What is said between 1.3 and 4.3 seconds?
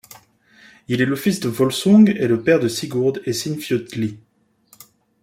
de Völsung et le père de Sigurd et Sinfjötli.